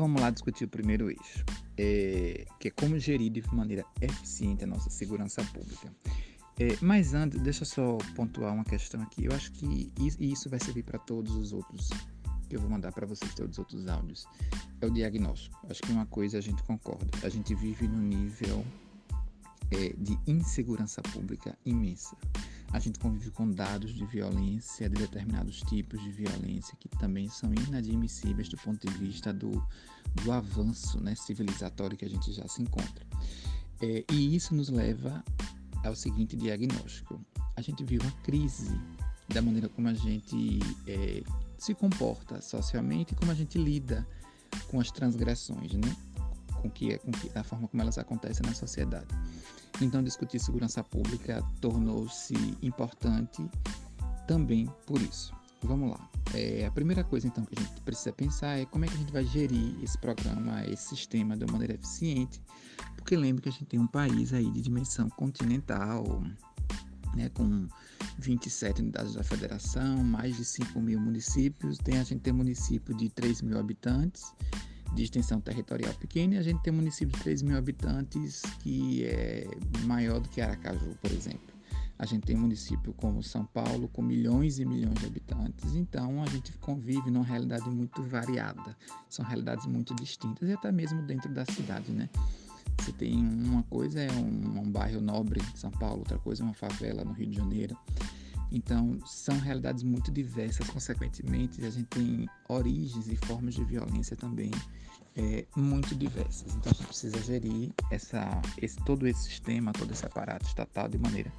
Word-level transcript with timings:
vamos 0.00 0.20
lá 0.20 0.30
discutir 0.30 0.64
o 0.64 0.68
primeiro 0.68 1.10
eixo, 1.10 1.44
é, 1.76 2.46
que 2.58 2.68
é 2.68 2.70
como 2.70 2.98
gerir 2.98 3.30
de 3.30 3.42
maneira 3.54 3.84
eficiente 4.00 4.64
a 4.64 4.66
nossa 4.66 4.90
segurança 4.90 5.44
pública. 5.44 5.92
É, 6.58 6.76
mas 6.82 7.14
antes, 7.14 7.40
deixa 7.40 7.62
eu 7.62 7.66
só 7.66 7.98
pontuar 8.14 8.52
uma 8.52 8.64
questão 8.64 9.00
aqui. 9.02 9.24
Eu 9.24 9.32
acho 9.32 9.52
que 9.52 9.92
isso 10.18 10.50
vai 10.50 10.58
servir 10.58 10.82
para 10.82 10.98
todos 10.98 11.34
os 11.34 11.52
outros 11.52 11.88
que 12.48 12.56
eu 12.56 12.60
vou 12.60 12.68
mandar 12.68 12.92
para 12.92 13.06
vocês, 13.06 13.32
todos 13.34 13.52
os 13.52 13.58
outros 13.60 13.86
áudios. 13.86 14.26
É 14.80 14.86
o 14.86 14.90
diagnóstico. 14.90 15.58
Acho 15.70 15.80
que 15.82 15.92
uma 15.92 16.06
coisa 16.06 16.38
a 16.38 16.40
gente 16.40 16.62
concorda. 16.64 17.06
A 17.22 17.28
gente 17.28 17.54
vive 17.54 17.86
num 17.86 18.02
nível 18.02 18.64
é, 19.70 19.94
de 19.96 20.18
insegurança 20.26 21.00
pública 21.00 21.56
imensa. 21.64 22.16
A 22.72 22.78
gente 22.78 22.98
convive 22.98 23.30
com 23.30 23.50
dados 23.50 23.92
de 23.92 24.04
violência, 24.06 24.88
de 24.88 24.96
determinados 24.96 25.60
tipos 25.62 26.00
de 26.00 26.10
violência 26.10 26.76
que 26.78 26.88
também 26.88 27.28
são 27.28 27.52
inadmissíveis 27.52 28.48
do 28.48 28.56
ponto 28.58 28.86
de 28.86 28.96
vista 28.96 29.32
do, 29.32 29.50
do 30.22 30.32
avanço 30.32 31.00
né, 31.00 31.14
civilizatório 31.14 31.96
que 31.96 32.04
a 32.04 32.08
gente 32.08 32.32
já 32.32 32.46
se 32.46 32.62
encontra. 32.62 33.04
É, 33.80 34.04
e 34.12 34.36
isso 34.36 34.54
nos 34.54 34.68
leva 34.68 35.24
ao 35.84 35.96
seguinte 35.96 36.36
diagnóstico: 36.36 37.20
a 37.56 37.60
gente 37.60 37.82
vive 37.84 38.04
uma 38.04 38.12
crise 38.22 38.78
da 39.28 39.42
maneira 39.42 39.68
como 39.68 39.88
a 39.88 39.94
gente 39.94 40.60
é, 40.86 41.22
se 41.58 41.74
comporta 41.74 42.40
socialmente 42.40 43.12
e 43.14 43.16
como 43.16 43.32
a 43.32 43.34
gente 43.34 43.58
lida 43.58 44.06
com 44.68 44.80
as 44.80 44.90
transgressões, 44.90 45.72
né? 45.74 45.96
com, 46.60 46.70
que, 46.70 46.98
com 46.98 47.10
que, 47.10 47.30
a 47.36 47.42
forma 47.42 47.66
como 47.68 47.82
elas 47.82 47.98
acontecem 47.98 48.44
na 48.46 48.54
sociedade. 48.54 49.08
Então, 49.80 50.02
discutir 50.02 50.38
segurança 50.38 50.84
pública 50.84 51.42
tornou-se 51.60 52.34
importante 52.62 53.48
também 54.26 54.68
por 54.86 55.00
isso. 55.00 55.32
Vamos 55.62 55.90
lá. 55.90 56.10
É, 56.34 56.64
a 56.66 56.70
primeira 56.70 57.02
coisa, 57.04 57.26
então, 57.26 57.44
que 57.44 57.58
a 57.58 57.62
gente 57.62 57.80
precisa 57.82 58.12
pensar 58.12 58.58
é 58.58 58.64
como 58.64 58.84
é 58.84 58.88
que 58.88 58.94
a 58.94 58.98
gente 58.98 59.12
vai 59.12 59.24
gerir 59.24 59.76
esse 59.82 59.98
programa, 59.98 60.64
esse 60.66 60.88
sistema 60.88 61.36
de 61.36 61.44
uma 61.44 61.52
maneira 61.52 61.74
eficiente, 61.74 62.42
porque 62.96 63.16
lembre 63.16 63.42
que 63.42 63.48
a 63.48 63.52
gente 63.52 63.66
tem 63.66 63.80
um 63.80 63.86
país 63.86 64.32
aí 64.32 64.50
de 64.50 64.60
dimensão 64.60 65.08
continental, 65.10 66.22
né, 67.14 67.28
com 67.30 67.66
27 68.18 68.82
unidades 68.82 69.14
da 69.14 69.24
federação, 69.24 70.02
mais 70.04 70.36
de 70.36 70.44
5 70.44 70.80
mil 70.80 71.00
municípios, 71.00 71.76
tem, 71.78 71.98
a 71.98 72.04
gente 72.04 72.20
tem 72.20 72.32
município 72.32 72.94
de 72.94 73.08
3 73.10 73.42
mil 73.42 73.58
habitantes, 73.58 74.32
de 74.94 75.02
extensão 75.02 75.40
territorial 75.40 75.94
pequena, 75.94 76.38
a 76.38 76.42
gente 76.42 76.62
tem 76.62 76.72
um 76.72 76.76
município 76.76 77.16
de 77.16 77.22
3 77.22 77.42
mil 77.42 77.56
habitantes 77.56 78.42
que 78.62 79.04
é 79.04 79.46
maior 79.84 80.20
do 80.20 80.28
que 80.28 80.40
Aracaju, 80.40 80.96
por 81.00 81.10
exemplo. 81.10 81.60
A 81.98 82.06
gente 82.06 82.26
tem 82.26 82.34
município 82.34 82.94
como 82.94 83.22
São 83.22 83.44
Paulo, 83.44 83.86
com 83.88 84.00
milhões 84.00 84.58
e 84.58 84.64
milhões 84.64 84.98
de 84.98 85.06
habitantes, 85.06 85.74
então 85.74 86.22
a 86.22 86.26
gente 86.30 86.50
convive 86.54 87.10
numa 87.10 87.24
realidade 87.24 87.68
muito 87.68 88.02
variada, 88.02 88.74
são 89.08 89.22
realidades 89.22 89.66
muito 89.66 89.94
distintas, 89.94 90.48
e 90.48 90.52
até 90.54 90.72
mesmo 90.72 91.02
dentro 91.02 91.30
da 91.30 91.44
cidade, 91.44 91.92
né? 91.92 92.08
Você 92.78 92.92
tem 92.92 93.18
uma 93.18 93.62
coisa 93.64 94.00
é 94.00 94.10
um, 94.12 94.60
um 94.60 94.70
bairro 94.70 95.02
nobre 95.02 95.40
de 95.40 95.58
São 95.58 95.70
Paulo, 95.70 95.98
outra 95.98 96.18
coisa 96.18 96.42
é 96.42 96.46
uma 96.46 96.54
favela 96.54 97.04
no 97.04 97.12
Rio 97.12 97.26
de 97.28 97.36
Janeiro. 97.36 97.76
Então, 98.52 98.98
são 99.06 99.38
realidades 99.38 99.82
muito 99.82 100.10
diversas, 100.10 100.68
consequentemente, 100.68 101.64
a 101.64 101.70
gente 101.70 101.86
tem 101.86 102.28
origens 102.48 103.08
e 103.08 103.16
formas 103.16 103.54
de 103.54 103.64
violência 103.64 104.16
também 104.16 104.50
é, 105.16 105.46
muito 105.56 105.94
diversas. 105.94 106.54
Então, 106.54 106.72
a 106.72 106.74
gente 106.74 106.86
precisa 106.86 107.22
gerir 107.22 107.72
essa, 107.90 108.42
esse, 108.60 108.76
todo 108.84 109.06
esse 109.06 109.24
sistema, 109.24 109.72
todo 109.72 109.92
esse 109.92 110.04
aparato 110.04 110.46
estatal 110.46 110.88
de 110.88 110.98
maneira 110.98 111.32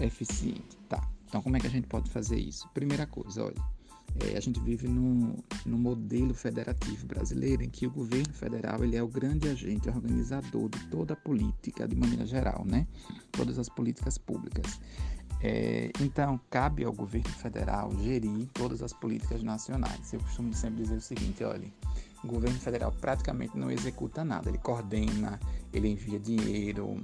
eficiente. 0.00 0.76
Tá. 0.88 1.08
Então, 1.26 1.42
como 1.42 1.56
é 1.56 1.60
que 1.60 1.66
a 1.66 1.70
gente 1.70 1.86
pode 1.86 2.10
fazer 2.10 2.38
isso? 2.38 2.68
Primeira 2.74 3.06
coisa, 3.06 3.44
olha, 3.44 3.74
é, 4.20 4.36
a 4.36 4.40
gente 4.40 4.60
vive 4.60 4.86
no, 4.86 5.42
no 5.66 5.76
modelo 5.76 6.32
federativo 6.32 7.06
brasileiro 7.06 7.64
em 7.64 7.68
que 7.68 7.86
o 7.86 7.90
governo 7.90 8.32
federal 8.32 8.84
ele 8.84 8.96
é 8.96 9.02
o 9.02 9.08
grande 9.08 9.48
agente 9.48 9.88
organizador 9.88 10.68
de 10.68 10.78
toda 10.86 11.14
a 11.14 11.16
política 11.16 11.88
de 11.88 11.96
maneira 11.96 12.24
geral, 12.24 12.64
né? 12.64 12.86
Todas 13.32 13.58
as 13.58 13.68
políticas 13.68 14.16
públicas. 14.16 14.80
É, 15.46 15.90
então, 16.00 16.40
cabe 16.48 16.84
ao 16.84 16.92
governo 16.94 17.28
federal 17.28 17.94
gerir 18.00 18.48
todas 18.54 18.82
as 18.82 18.94
políticas 18.94 19.42
nacionais. 19.42 20.10
Eu 20.10 20.20
costumo 20.20 20.54
sempre 20.54 20.82
dizer 20.82 20.96
o 20.96 21.00
seguinte: 21.02 21.44
olha, 21.44 21.70
o 22.24 22.26
governo 22.26 22.58
federal 22.58 22.90
praticamente 22.90 23.54
não 23.54 23.70
executa 23.70 24.24
nada, 24.24 24.48
ele 24.48 24.56
coordena, 24.56 25.38
ele 25.70 25.88
envia 25.88 26.18
dinheiro, 26.18 26.98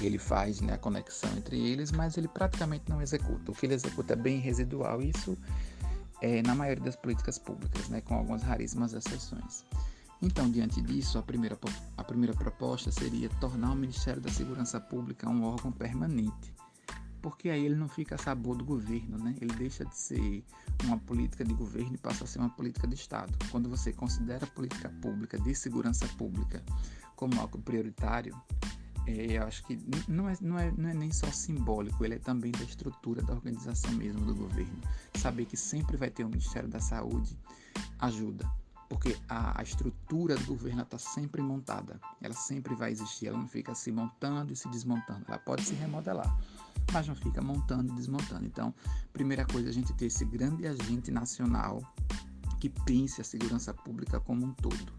ele 0.00 0.16
faz 0.16 0.62
né, 0.62 0.72
a 0.72 0.78
conexão 0.78 1.28
entre 1.36 1.58
eles, 1.58 1.92
mas 1.92 2.16
ele 2.16 2.26
praticamente 2.26 2.84
não 2.88 3.02
executa. 3.02 3.52
O 3.52 3.54
que 3.54 3.66
ele 3.66 3.74
executa 3.74 4.14
é 4.14 4.16
bem 4.16 4.38
residual, 4.38 5.02
isso 5.02 5.36
é, 6.22 6.40
na 6.40 6.54
maioria 6.54 6.82
das 6.82 6.96
políticas 6.96 7.38
públicas, 7.38 7.90
né, 7.90 8.00
com 8.00 8.14
algumas 8.14 8.42
raríssimas 8.42 8.94
exceções. 8.94 9.66
Então, 10.22 10.50
diante 10.50 10.80
disso, 10.80 11.18
a 11.18 11.22
primeira, 11.22 11.58
a 11.98 12.02
primeira 12.02 12.34
proposta 12.34 12.90
seria 12.90 13.28
tornar 13.40 13.72
o 13.72 13.76
Ministério 13.76 14.22
da 14.22 14.30
Segurança 14.30 14.80
Pública 14.80 15.28
um 15.28 15.44
órgão 15.44 15.70
permanente, 15.70 16.56
porque 17.20 17.50
aí 17.50 17.64
ele 17.64 17.74
não 17.74 17.88
fica 17.88 18.14
a 18.14 18.18
sabor 18.18 18.56
do 18.56 18.64
governo, 18.64 19.18
né? 19.18 19.34
ele 19.40 19.52
deixa 19.54 19.84
de 19.84 19.96
ser 19.96 20.44
uma 20.84 20.98
política 20.98 21.44
de 21.44 21.52
governo 21.54 21.94
e 21.94 21.98
passa 21.98 22.24
a 22.24 22.26
ser 22.26 22.38
uma 22.38 22.50
política 22.50 22.86
de 22.86 22.94
Estado. 22.94 23.36
Quando 23.50 23.68
você 23.68 23.92
considera 23.92 24.44
a 24.44 24.48
política 24.48 24.88
pública 25.02 25.38
de 25.38 25.54
segurança 25.54 26.06
pública 26.16 26.62
como 27.16 27.40
algo 27.40 27.58
prioritário, 27.58 28.34
é, 29.08 29.38
eu 29.38 29.42
acho 29.44 29.64
que 29.64 29.78
não 30.06 30.28
é, 30.28 30.36
não, 30.40 30.58
é, 30.58 30.70
não 30.76 30.90
é 30.90 30.94
nem 30.94 31.10
só 31.10 31.30
simbólico, 31.30 32.04
ele 32.04 32.16
é 32.16 32.18
também 32.18 32.52
da 32.52 32.62
estrutura 32.62 33.22
da 33.22 33.32
organização 33.32 33.90
mesmo 33.92 34.20
do 34.26 34.34
governo. 34.34 34.78
Saber 35.14 35.46
que 35.46 35.56
sempre 35.56 35.96
vai 35.96 36.10
ter 36.10 36.24
o 36.24 36.26
um 36.26 36.30
Ministério 36.30 36.68
da 36.68 36.78
Saúde 36.78 37.38
ajuda, 37.98 38.46
porque 38.88 39.16
a, 39.26 39.58
a 39.58 39.62
estrutura 39.62 40.36
do 40.36 40.44
governo 40.44 40.82
está 40.82 40.98
sempre 40.98 41.40
montada, 41.40 41.98
ela 42.20 42.34
sempre 42.34 42.74
vai 42.74 42.90
existir, 42.90 43.28
ela 43.28 43.38
não 43.38 43.48
fica 43.48 43.74
se 43.74 43.90
montando 43.90 44.52
e 44.52 44.56
se 44.56 44.68
desmontando, 44.68 45.24
ela 45.26 45.38
pode 45.38 45.62
se 45.62 45.74
remodelar, 45.74 46.38
mas 46.92 47.06
não 47.06 47.14
fica 47.14 47.40
montando 47.40 47.92
e 47.92 47.96
desmontando. 47.96 48.46
Então, 48.46 48.74
primeira 49.12 49.44
coisa, 49.44 49.68
a 49.68 49.72
gente 49.72 49.92
ter 49.94 50.06
esse 50.06 50.24
grande 50.24 50.66
agente 50.66 51.10
nacional 51.10 51.82
que 52.60 52.68
pense 52.68 53.20
a 53.20 53.24
segurança 53.24 53.72
pública 53.72 54.20
como 54.20 54.46
um 54.46 54.52
todo 54.52 54.98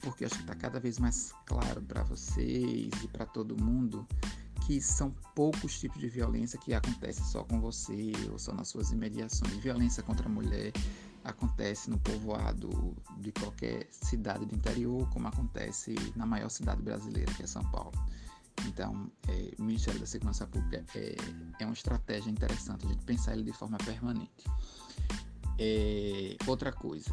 porque 0.00 0.24
acho 0.24 0.34
que 0.36 0.40
está 0.42 0.54
cada 0.54 0.80
vez 0.80 0.98
mais 0.98 1.32
claro 1.44 1.82
para 1.82 2.02
vocês 2.04 2.90
e 3.02 3.08
para 3.08 3.26
todo 3.26 3.62
mundo 3.62 4.06
que 4.66 4.80
são 4.80 5.10
poucos 5.34 5.78
tipos 5.78 6.00
de 6.00 6.08
violência 6.08 6.58
que 6.58 6.74
acontecem 6.74 7.24
só 7.24 7.42
com 7.44 7.60
você 7.60 8.12
ou 8.30 8.38
só 8.38 8.52
nas 8.52 8.68
suas 8.68 8.90
imediações. 8.92 9.56
Violência 9.56 10.02
contra 10.02 10.26
a 10.26 10.28
mulher 10.28 10.72
acontece 11.24 11.88
no 11.88 11.98
povoado 11.98 12.94
de 13.18 13.32
qualquer 13.32 13.86
cidade 13.90 14.44
do 14.44 14.54
interior, 14.54 15.08
como 15.10 15.28
acontece 15.28 15.94
na 16.14 16.26
maior 16.26 16.48
cidade 16.50 16.82
brasileira, 16.82 17.32
que 17.34 17.42
é 17.42 17.46
São 17.46 17.64
Paulo. 17.70 17.92
Então, 18.66 19.10
é, 19.28 19.54
o 19.58 19.62
Ministério 19.62 20.00
da 20.00 20.06
Segurança 20.06 20.46
Pública 20.46 20.84
é, 20.94 21.16
é 21.60 21.64
uma 21.64 21.74
estratégia 21.74 22.30
interessante 22.30 22.86
gente 22.86 23.04
pensar 23.04 23.34
ele 23.34 23.44
de 23.44 23.52
forma 23.52 23.78
permanente. 23.78 24.44
É, 25.58 26.36
outra 26.46 26.72
coisa, 26.72 27.10